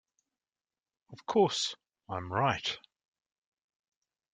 [1.11, 1.75] Of course,
[2.09, 2.75] I'm right.